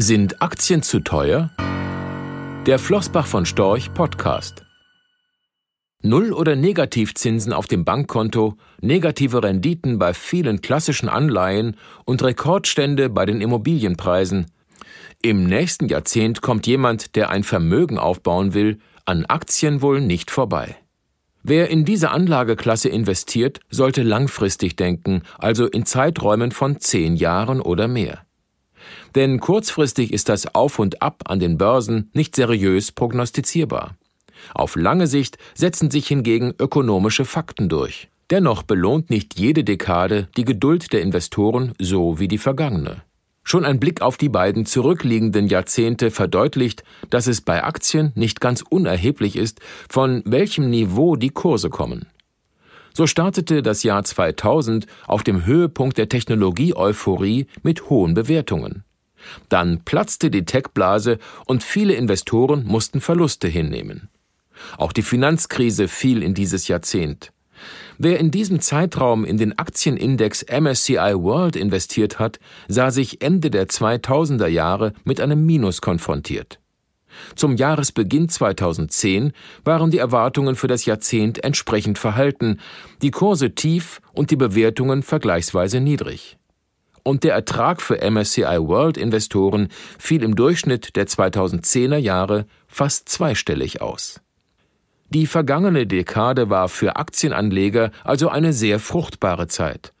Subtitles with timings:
[0.00, 1.50] Sind Aktien zu teuer?
[2.66, 4.64] Der Flossbach von Storch Podcast.
[6.04, 13.26] Null- oder Negativzinsen auf dem Bankkonto, negative Renditen bei vielen klassischen Anleihen und Rekordstände bei
[13.26, 14.46] den Immobilienpreisen.
[15.20, 20.76] Im nächsten Jahrzehnt kommt jemand, der ein Vermögen aufbauen will, an Aktien wohl nicht vorbei.
[21.42, 27.88] Wer in diese Anlageklasse investiert, sollte langfristig denken, also in Zeiträumen von zehn Jahren oder
[27.88, 28.27] mehr.
[29.14, 33.96] Denn kurzfristig ist das Auf und Ab an den Börsen nicht seriös prognostizierbar.
[34.54, 38.08] Auf lange Sicht setzen sich hingegen ökonomische Fakten durch.
[38.30, 43.02] Dennoch belohnt nicht jede Dekade die Geduld der Investoren so wie die vergangene.
[43.42, 48.62] Schon ein Blick auf die beiden zurückliegenden Jahrzehnte verdeutlicht, dass es bei Aktien nicht ganz
[48.68, 52.06] unerheblich ist, von welchem Niveau die Kurse kommen.
[52.92, 58.84] So startete das Jahr 2000 auf dem Höhepunkt der Technologie-Euphorie mit hohen Bewertungen.
[59.48, 64.08] Dann platzte die Tech-Blase und viele Investoren mussten Verluste hinnehmen.
[64.76, 67.32] Auch die Finanzkrise fiel in dieses Jahrzehnt.
[67.98, 73.68] Wer in diesem Zeitraum in den Aktienindex MSCI World investiert hat, sah sich Ende der
[73.68, 76.60] 2000er Jahre mit einem Minus konfrontiert.
[77.34, 79.32] Zum Jahresbeginn 2010
[79.64, 82.60] waren die Erwartungen für das Jahrzehnt entsprechend verhalten,
[83.02, 86.38] die Kurse tief und die Bewertungen vergleichsweise niedrig
[87.08, 93.80] und der Ertrag für MSCI World Investoren fiel im Durchschnitt der 2010er Jahre fast zweistellig
[93.80, 94.20] aus.
[95.08, 99.94] Die vergangene Dekade war für Aktienanleger also eine sehr fruchtbare Zeit.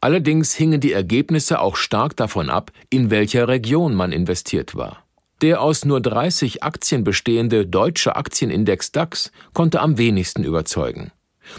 [0.00, 5.03] Allerdings hingen die Ergebnisse auch stark davon ab, in welcher Region man investiert war.
[5.42, 11.10] Der aus nur 30 Aktien bestehende deutsche Aktienindex DAX konnte am wenigsten überzeugen.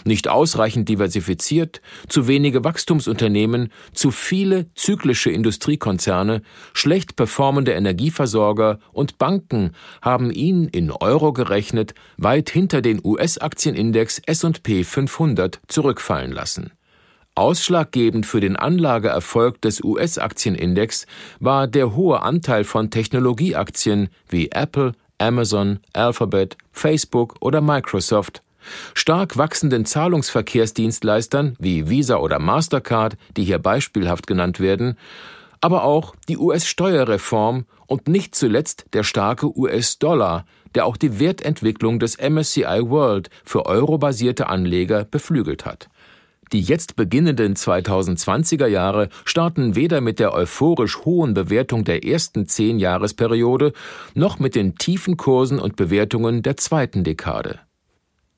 [0.04, 6.42] Nicht ausreichend diversifiziert, zu wenige Wachstumsunternehmen, zu viele zyklische Industriekonzerne,
[6.74, 14.84] schlecht performende Energieversorger und Banken haben ihn in Euro gerechnet weit hinter den US-Aktienindex S&P
[14.84, 16.72] 500 zurückfallen lassen.
[17.36, 21.06] Ausschlaggebend für den Anlageerfolg des US-Aktienindex
[21.40, 28.42] war der hohe Anteil von Technologieaktien wie Apple, Amazon, Alphabet, Facebook oder Microsoft
[28.94, 34.98] Stark wachsenden Zahlungsverkehrsdienstleistern wie Visa oder Mastercard, die hier beispielhaft genannt werden,
[35.62, 42.18] aber auch die US-Steuerreform und nicht zuletzt der starke US-Dollar, der auch die Wertentwicklung des
[42.18, 45.90] MSCI World für eurobasierte Anleger beflügelt hat.
[46.52, 52.80] Die jetzt beginnenden 2020er Jahre starten weder mit der euphorisch hohen Bewertung der ersten zehn
[52.80, 53.74] Jahresperiode
[54.14, 57.60] noch mit den tiefen Kursen und Bewertungen der zweiten Dekade.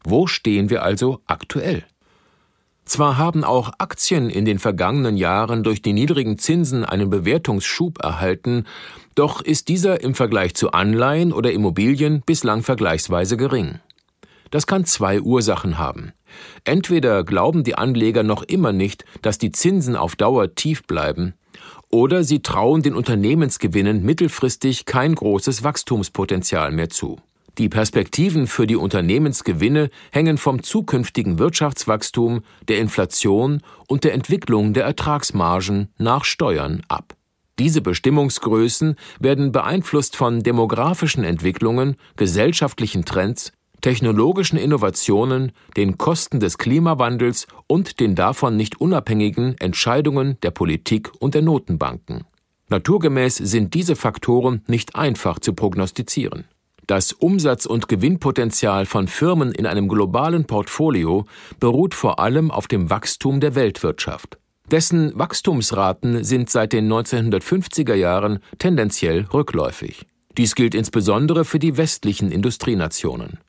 [0.03, 1.83] Wo stehen wir also aktuell?
[2.85, 8.63] Zwar haben auch Aktien in den vergangenen Jahren durch die niedrigen Zinsen einen Bewertungsschub erhalten,
[9.13, 13.79] doch ist dieser im Vergleich zu Anleihen oder Immobilien bislang vergleichsweise gering.
[14.51, 16.13] Das kann zwei Ursachen haben.
[16.63, 21.33] Entweder glauben die Anleger noch immer nicht, dass die Zinsen auf Dauer tief bleiben,
[21.89, 27.17] oder sie trauen den Unternehmensgewinnen mittelfristig kein großes Wachstumspotenzial mehr zu.
[27.57, 34.83] Die Perspektiven für die Unternehmensgewinne hängen vom zukünftigen Wirtschaftswachstum, der Inflation und der Entwicklung der
[34.83, 37.15] Ertragsmargen nach Steuern ab.
[37.57, 43.51] Diese Bestimmungsgrößen werden beeinflusst von demografischen Entwicklungen, gesellschaftlichen Trends,
[43.81, 51.35] technologischen Innovationen, den Kosten des Klimawandels und den davon nicht unabhängigen Entscheidungen der Politik und
[51.35, 52.23] der Notenbanken.
[52.69, 56.45] Naturgemäß sind diese Faktoren nicht einfach zu prognostizieren.
[56.85, 61.25] Das Umsatz- und Gewinnpotenzial von Firmen in einem globalen Portfolio
[61.59, 64.37] beruht vor allem auf dem Wachstum der Weltwirtschaft.
[64.71, 70.05] Dessen Wachstumsraten sind seit den 1950er Jahren tendenziell rückläufig.
[70.37, 73.39] Dies gilt insbesondere für die westlichen Industrienationen.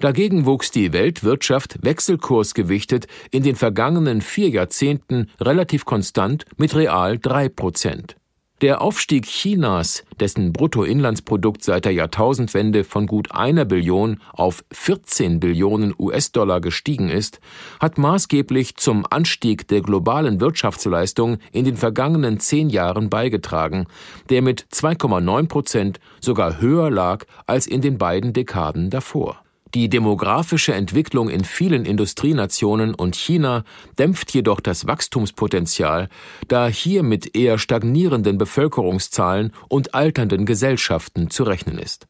[0.00, 7.48] Dagegen wuchs die Weltwirtschaft wechselkursgewichtet in den vergangenen vier Jahrzehnten relativ konstant mit real drei
[7.48, 8.16] Prozent.
[8.62, 15.94] Der Aufstieg Chinas, dessen Bruttoinlandsprodukt seit der Jahrtausendwende von gut einer Billion auf 14 Billionen
[15.98, 17.38] US-Dollar gestiegen ist,
[17.80, 23.88] hat maßgeblich zum Anstieg der globalen Wirtschaftsleistung in den vergangenen zehn Jahren beigetragen,
[24.30, 29.42] der mit 2,9 Prozent sogar höher lag als in den beiden Dekaden davor.
[29.76, 33.62] Die demografische Entwicklung in vielen Industrienationen und China
[33.98, 36.08] dämpft jedoch das Wachstumspotenzial,
[36.48, 42.06] da hier mit eher stagnierenden Bevölkerungszahlen und alternden Gesellschaften zu rechnen ist.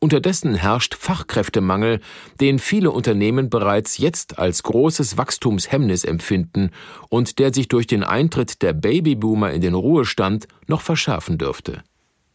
[0.00, 2.00] Unterdessen herrscht Fachkräftemangel,
[2.40, 6.72] den viele Unternehmen bereits jetzt als großes Wachstumshemmnis empfinden
[7.10, 11.84] und der sich durch den Eintritt der Babyboomer in den Ruhestand noch verschärfen dürfte.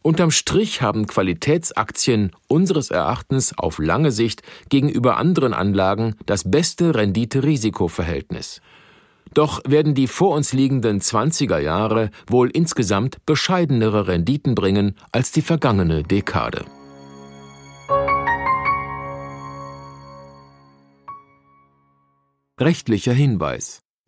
[0.02, 8.62] Unterm Strich haben Qualitätsaktien unseres Erachtens auf lange Sicht gegenüber anderen Anlagen das beste Rendite-Risiko-Verhältnis.
[9.34, 15.42] Doch werden die vor uns liegenden 20er Jahre wohl insgesamt bescheidenere Renditen bringen als die
[15.42, 16.64] vergangene Dekade.
[22.58, 23.82] Rechtlicher Hinweis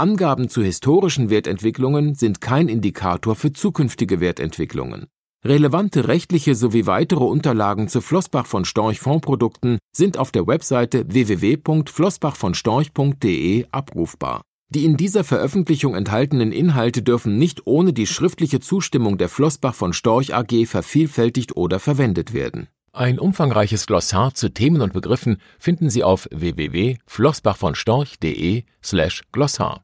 [0.00, 5.08] Angaben zu historischen Wertentwicklungen sind kein Indikator für zukünftige Wertentwicklungen.
[5.44, 13.66] Relevante rechtliche sowie weitere Unterlagen zu Flossbach von Storch Fondsprodukten sind auf der Webseite www.flossbachvonstorch.de
[13.70, 14.40] abrufbar.
[14.70, 19.92] Die in dieser Veröffentlichung enthaltenen Inhalte dürfen nicht ohne die schriftliche Zustimmung der Flossbach von
[19.92, 22.68] Storch AG vervielfältigt oder verwendet werden.
[22.92, 29.78] Ein umfangreiches Glossar zu Themen und Begriffen finden Sie auf www.flossbachvonstorch.de slash Glossar.